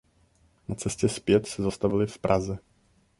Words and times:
Na 0.67 0.75
cestě 0.75 1.09
zpět 1.09 1.47
se 1.47 1.61
zastavili 1.63 2.07
v 2.07 2.17
Praze. 2.19 2.57